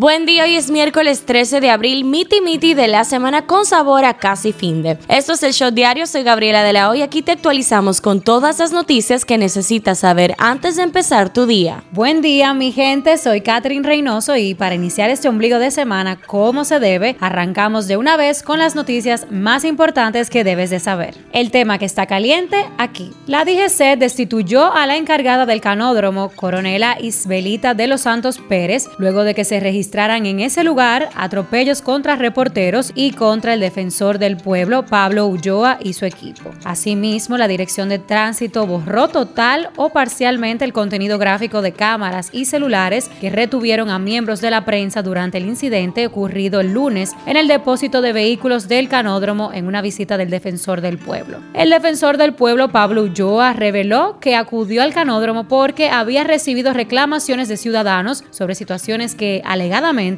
[0.00, 4.04] Buen día, hoy es miércoles 13 de abril, miti miti de la semana con sabor
[4.04, 4.96] a casi fin de.
[5.08, 8.60] Esto es el show diario, soy Gabriela de la Hoy, aquí te actualizamos con todas
[8.60, 11.82] las noticias que necesitas saber antes de empezar tu día.
[11.90, 16.64] Buen día, mi gente, soy Catherine Reynoso y para iniciar este ombligo de semana como
[16.64, 21.16] se debe, arrancamos de una vez con las noticias más importantes que debes de saber.
[21.32, 23.10] El tema que está caliente aquí.
[23.26, 29.24] La DGC destituyó a la encargada del canódromo, coronela Isbelita de los Santos Pérez, luego
[29.24, 34.18] de que se registró registraran en ese lugar atropellos contra reporteros y contra el defensor
[34.18, 36.50] del pueblo, Pablo Ulloa y su equipo.
[36.64, 42.44] Asimismo, la Dirección de Tránsito borró total o parcialmente el contenido gráfico de cámaras y
[42.44, 47.38] celulares que retuvieron a miembros de la prensa durante el incidente ocurrido el lunes en
[47.38, 51.38] el depósito de vehículos del canódromo en una visita del defensor del pueblo.
[51.54, 57.48] El defensor del pueblo, Pablo Ulloa, reveló que acudió al canódromo porque había recibido reclamaciones
[57.48, 59.40] de ciudadanos sobre situaciones que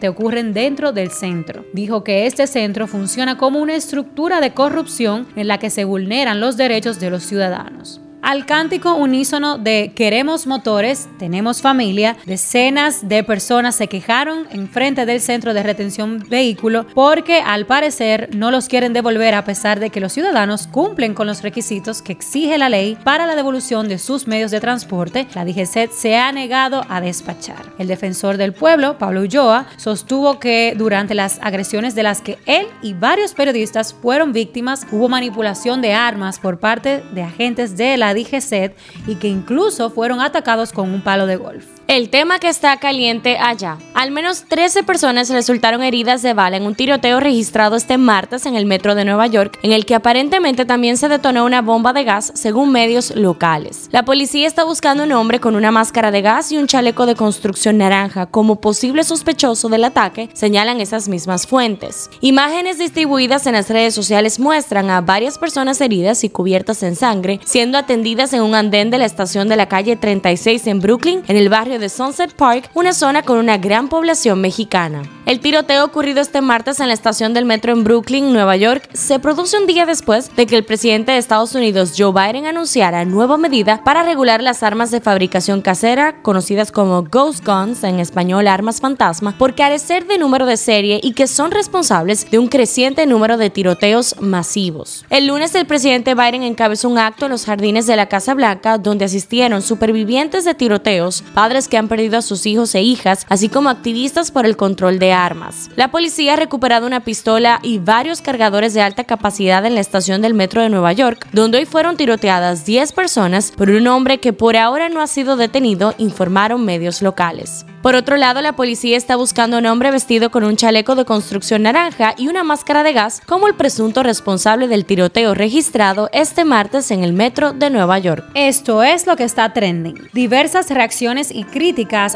[0.09, 1.65] ocurren dentro del centro.
[1.73, 6.41] Dijo que este centro funciona como una estructura de corrupción en la que se vulneran
[6.41, 8.01] los derechos de los ciudadanos.
[8.23, 15.07] Al cántico unísono de Queremos motores, tenemos familia, decenas de personas se quejaron en frente
[15.07, 19.89] del centro de retención vehículo porque al parecer no los quieren devolver a pesar de
[19.89, 23.99] que los ciudadanos cumplen con los requisitos que exige la ley para la devolución de
[23.99, 25.27] sus medios de transporte.
[25.35, 27.73] La DGCET se ha negado a despachar.
[27.79, 32.67] El defensor del pueblo, Pablo Ulloa, sostuvo que durante las agresiones de las que él
[32.83, 38.10] y varios periodistas fueron víctimas hubo manipulación de armas por parte de agentes de la
[38.15, 38.73] dije sed
[39.07, 41.80] y que incluso fueron atacados con un palo de golf.
[41.91, 43.77] El tema que está caliente allá.
[43.95, 48.55] Al menos 13 personas resultaron heridas de bala en un tiroteo registrado este martes en
[48.55, 52.05] el metro de Nueva York, en el que aparentemente también se detonó una bomba de
[52.05, 53.89] gas, según medios locales.
[53.91, 57.17] La policía está buscando un hombre con una máscara de gas y un chaleco de
[57.17, 62.09] construcción naranja como posible sospechoso del ataque, señalan esas mismas fuentes.
[62.21, 67.41] Imágenes distribuidas en las redes sociales muestran a varias personas heridas y cubiertas en sangre
[67.45, 71.37] siendo atendidas en un andén de la estación de la calle 36 en Brooklyn, en
[71.37, 75.03] el barrio de Sunset Park, una zona con una gran población mexicana.
[75.27, 79.19] El tiroteo ocurrido este martes en la estación del metro en Brooklyn, Nueva York, se
[79.19, 83.39] produce un día después de que el presidente de Estados Unidos, Joe Biden, anunciara nueva
[83.39, 88.81] medida para regular las armas de fabricación casera, conocidas como Ghost Guns, en español armas
[88.81, 93.37] fantasma, por carecer de número de serie y que son responsables de un creciente número
[93.37, 95.05] de tiroteos masivos.
[95.11, 98.79] El lunes el presidente Biden encabezó un acto en los jardines de la Casa Blanca
[98.79, 103.49] donde asistieron supervivientes de tiroteos, padres que han perdido a sus hijos e hijas, así
[103.49, 105.71] como activistas por el control de armas.
[105.77, 110.21] La policía ha recuperado una pistola y varios cargadores de alta capacidad en la estación
[110.21, 114.35] del metro de Nueva York, donde hoy fueron tiroteadas 10 personas por un hombre que
[114.35, 117.65] por ahora no ha sido detenido, informaron medios locales.
[117.83, 121.07] Por otro lado, la policía está buscando a un hombre vestido con un chaleco de
[121.07, 126.45] construcción naranja y una máscara de gas como el presunto responsable del tiroteo registrado este
[126.45, 128.23] martes en el metro de Nueva York.
[128.35, 130.11] Esto es lo que está trending.
[130.13, 131.60] Diversas reacciones y críticas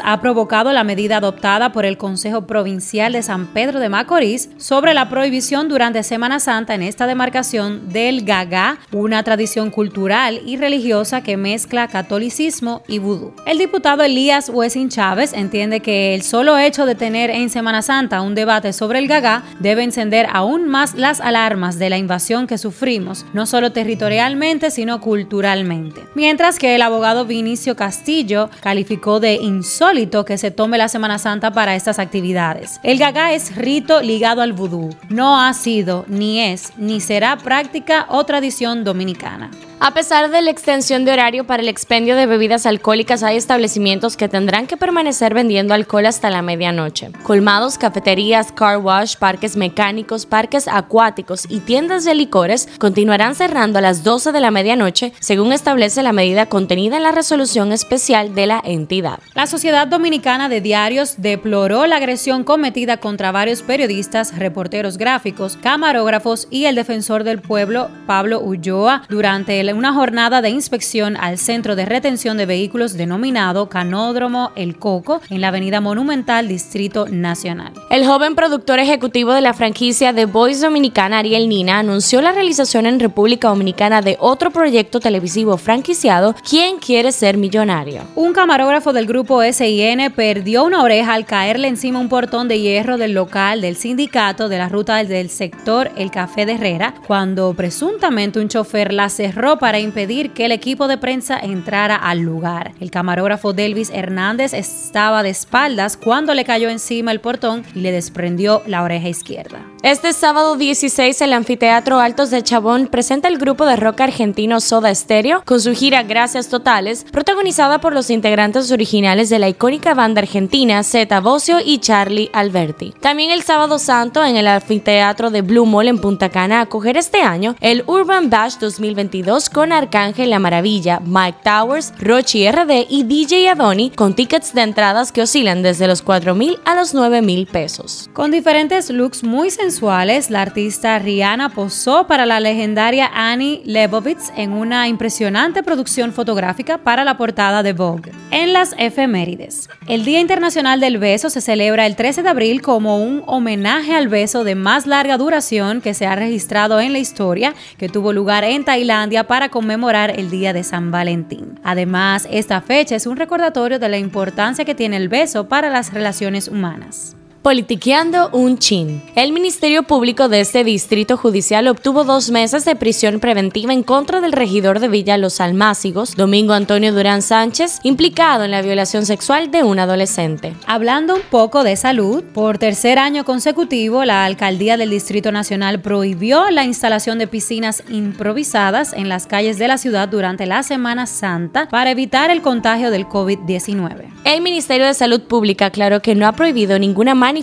[0.03, 4.95] ha provocado la medida adoptada por el Consejo Provincial de San Pedro de Macorís sobre
[4.95, 11.21] la prohibición durante Semana Santa en esta demarcación del gagá, una tradición cultural y religiosa
[11.21, 13.35] que mezcla catolicismo y vudú.
[13.45, 18.21] El diputado Elías Wessing Chávez entiende que el solo hecho de tener en Semana Santa
[18.21, 22.57] un debate sobre el gagá debe encender aún más las alarmas de la invasión que
[22.57, 26.01] sufrimos, no solo territorialmente, sino culturalmente.
[26.15, 31.51] Mientras que el abogado Vinicio Castillo calificó de insólito que se tome la Semana Santa
[31.51, 32.79] para estas actividades.
[32.83, 38.05] El gagá es rito ligado al vudú, no ha sido, ni es, ni será práctica
[38.09, 39.49] o tradición dominicana.
[39.85, 44.17] A pesar de la extensión de horario para el expendio de bebidas alcohólicas, hay establecimientos
[44.17, 47.11] que tendrán que permanecer vendiendo alcohol hasta la medianoche.
[47.21, 53.83] Colmados, cafeterías, car wash, parques mecánicos, parques acuáticos y tiendas de licores continuarán cerrando a
[53.83, 58.47] las 12 de la medianoche, según establece la medida contenida en la resolución especial de
[58.47, 59.19] la entidad.
[59.35, 66.47] La Sociedad Dominicana de Diarios deploró la agresión cometida contra varios periodistas, reporteros gráficos, camarógrafos
[66.49, 71.75] y el defensor del pueblo, Pablo Ulloa, durante el una jornada de inspección al centro
[71.75, 77.73] de retención de vehículos denominado Canódromo El Coco en la Avenida Monumental, Distrito Nacional.
[77.89, 82.85] El joven productor ejecutivo de la franquicia The Voice Dominicana, Ariel Nina, anunció la realización
[82.85, 88.03] en República Dominicana de otro proyecto televisivo franquiciado, ¿Quién quiere ser millonario?
[88.15, 92.97] Un camarógrafo del grupo SIN perdió una oreja al caerle encima un portón de hierro
[92.97, 98.39] del local del sindicato de la ruta del sector El Café de Herrera, cuando presuntamente
[98.39, 102.73] un chofer la cerró para impedir que el equipo de prensa entrara al lugar.
[102.79, 107.91] El camarógrafo Delvis Hernández estaba de espaldas cuando le cayó encima el portón y le
[107.91, 109.74] desprendió la oreja izquierda.
[109.85, 114.95] Este sábado 16 el Anfiteatro Altos de Chabón presenta el grupo de rock argentino Soda
[114.95, 120.21] Stereo con su gira Gracias Totales, protagonizada por los integrantes originales de la icónica banda
[120.21, 122.95] argentina Zeta Bocio y Charlie Alberti.
[122.99, 127.21] También el sábado santo en el Anfiteatro de Blue Mall en Punta Cana acoger este
[127.21, 133.49] año el Urban Bash 2022 con Arcángel La Maravilla, Mike Towers, Rochi RD y DJ
[133.49, 137.45] Adoni con tickets de entradas que oscilan desde los 4 mil a los 9 mil
[137.45, 138.09] pesos.
[138.13, 144.53] Con diferentes looks muy sensuales, la artista Rihanna posó para la legendaria Annie Leibovitz en
[144.53, 148.11] una impresionante producción fotográfica para la portada de Vogue.
[148.31, 153.03] En las efemérides, el Día Internacional del Beso se celebra el 13 de abril como
[153.03, 157.53] un homenaje al beso de más larga duración que se ha registrado en la historia,
[157.77, 161.59] que tuvo lugar en Tailandia para conmemorar el Día de San Valentín.
[161.63, 165.93] Además, esta fecha es un recordatorio de la importancia que tiene el beso para las
[165.93, 167.15] relaciones humanas.
[167.45, 169.03] Politiqueando un chin.
[169.13, 174.19] El Ministerio Público de este distrito judicial obtuvo dos meses de prisión preventiva en contra
[174.19, 179.51] del regidor de Villa Los Almácigos, Domingo Antonio Durán Sánchez, implicado en la violación sexual
[179.51, 180.55] de un adolescente.
[180.65, 186.49] Hablando un poco de salud, por tercer año consecutivo, la alcaldía del Distrito Nacional prohibió
[186.49, 191.67] la instalación de piscinas improvisadas en las calles de la ciudad durante la Semana Santa
[191.69, 194.07] para evitar el contagio del COVID-19.
[194.23, 197.34] El Ministerio de Salud Pública aclaró que no ha prohibido ninguna manifestación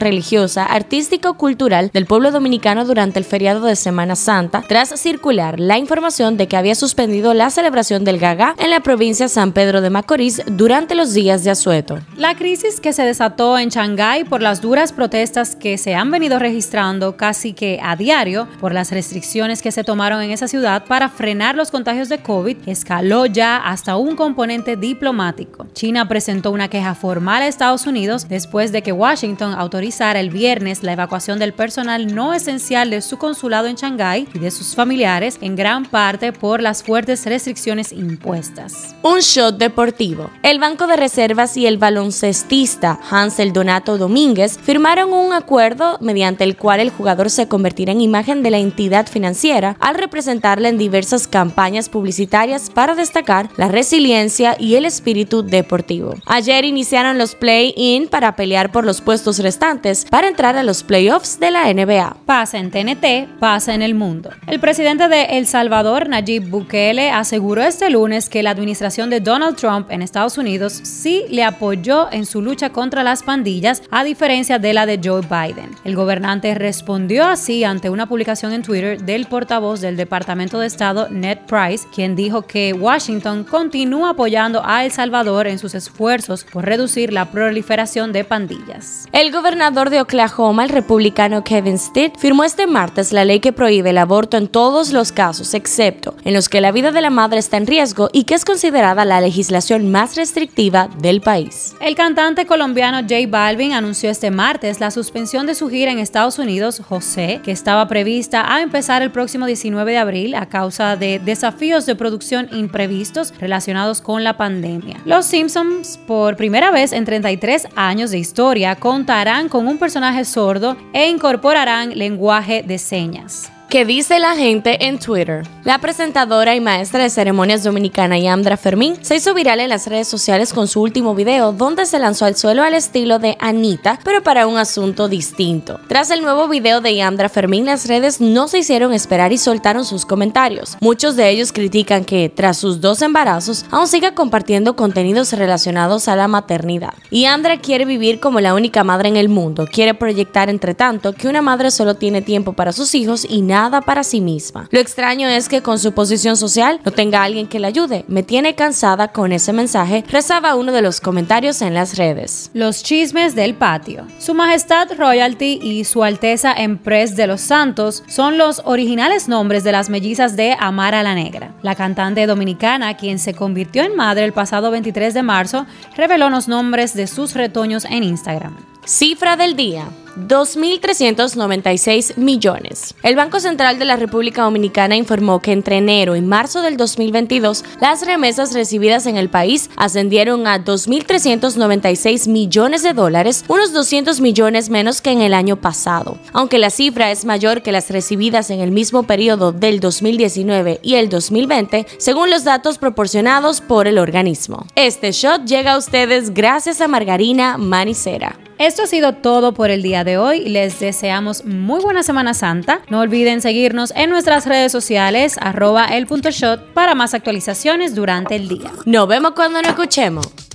[0.00, 5.60] religiosa, artística o cultural del pueblo dominicano durante el feriado de Semana Santa, tras circular
[5.60, 9.52] la información de que había suspendido la celebración del Gaga en la provincia de San
[9.52, 11.98] Pedro de Macorís durante los días de asueto.
[12.16, 16.38] La crisis que se desató en Shanghái por las duras protestas que se han venido
[16.38, 21.08] registrando casi que a diario por las restricciones que se tomaron en esa ciudad para
[21.08, 25.66] frenar los contagios de COVID escaló ya hasta un componente diplomático.
[25.72, 30.82] China presentó una queja formal a Estados Unidos después de que Washington autorizara el viernes
[30.82, 35.38] la evacuación del personal no esencial de su consulado en Shanghái y de sus familiares,
[35.40, 38.94] en gran parte por las fuertes restricciones impuestas.
[39.02, 40.30] Un shot deportivo.
[40.42, 46.56] El Banco de Reservas y el baloncestista Hansel Donato Domínguez firmaron un acuerdo mediante el
[46.56, 51.26] cual el jugador se convertirá en imagen de la entidad financiera al representarla en diversas
[51.26, 56.14] campañas publicitarias para destacar la resiliencia y el espíritu deportivo.
[56.26, 61.38] Ayer iniciaron los play-in para pelear por los puestos restantes para entrar a los playoffs
[61.38, 62.16] de la NBA.
[62.26, 64.30] Pasa en TNT, pasa en el mundo.
[64.48, 69.56] El presidente de El Salvador, Nayib Bukele, aseguró este lunes que la administración de Donald
[69.56, 74.58] Trump en Estados Unidos sí le apoyó en su lucha contra las pandillas, a diferencia
[74.58, 75.70] de la de Joe Biden.
[75.84, 81.08] El gobernante respondió así ante una publicación en Twitter del portavoz del Departamento de Estado,
[81.10, 86.64] Ned Price, quien dijo que Washington continúa apoyando a El Salvador en sus esfuerzos por
[86.64, 88.95] reducir la proliferación de pandillas.
[89.12, 93.90] El gobernador de Oklahoma, el republicano Kevin Stitt, firmó este martes la ley que prohíbe
[93.90, 97.38] el aborto en todos los casos, excepto en los que la vida de la madre
[97.38, 101.74] está en riesgo y que es considerada la legislación más restrictiva del país.
[101.80, 106.38] El cantante colombiano J Balvin anunció este martes la suspensión de su gira en Estados
[106.38, 111.18] Unidos, José, que estaba prevista a empezar el próximo 19 de abril a causa de
[111.18, 115.00] desafíos de producción imprevistos relacionados con la pandemia.
[115.04, 120.76] Los Simpsons, por primera vez en 33 años de historia, contarán con un personaje sordo
[120.92, 123.50] e incorporarán lenguaje de señas.
[123.68, 125.42] ¿Qué dice la gente en Twitter?
[125.66, 130.06] La presentadora y maestra de ceremonias dominicana Yandra Fermín se hizo viral en las redes
[130.06, 134.22] sociales con su último video donde se lanzó al suelo al estilo de Anita, pero
[134.22, 135.80] para un asunto distinto.
[135.88, 139.84] Tras el nuevo video de Yandra Fermín, las redes no se hicieron esperar y soltaron
[139.84, 140.76] sus comentarios.
[140.80, 146.14] Muchos de ellos critican que, tras sus dos embarazos, aún siga compartiendo contenidos relacionados a
[146.14, 146.94] la maternidad.
[147.10, 151.26] Yandra quiere vivir como la única madre en el mundo, quiere proyectar entre tanto que
[151.26, 154.68] una madre solo tiene tiempo para sus hijos y nada para sí misma.
[154.70, 158.04] Lo extraño es que con su posición social no tenga alguien que la ayude.
[158.08, 162.50] Me tiene cansada con ese mensaje, rezaba uno de los comentarios en las redes.
[162.54, 164.06] Los chismes del patio.
[164.18, 169.72] Su Majestad Royalty y Su Alteza Empress de los Santos son los originales nombres de
[169.72, 171.54] las mellizas de Amara la Negra.
[171.62, 176.48] La cantante dominicana, quien se convirtió en madre el pasado 23 de marzo, reveló los
[176.48, 178.75] nombres de sus retoños en Instagram.
[178.86, 179.88] Cifra del día.
[180.28, 182.94] 2.396 millones.
[183.02, 187.64] El Banco Central de la República Dominicana informó que entre enero y marzo del 2022
[187.80, 194.70] las remesas recibidas en el país ascendieron a 2.396 millones de dólares, unos 200 millones
[194.70, 196.16] menos que en el año pasado.
[196.32, 200.94] Aunque la cifra es mayor que las recibidas en el mismo periodo del 2019 y
[200.94, 204.64] el 2020, según los datos proporcionados por el organismo.
[204.76, 208.45] Este shot llega a ustedes gracias a Margarina Manicera.
[208.58, 210.48] Esto ha sido todo por el día de hoy.
[210.48, 212.80] Les deseamos muy buena Semana Santa.
[212.88, 218.34] No olviden seguirnos en nuestras redes sociales, arroba el punto shot, para más actualizaciones durante
[218.34, 218.70] el día.
[218.86, 220.45] Nos vemos cuando nos escuchemos.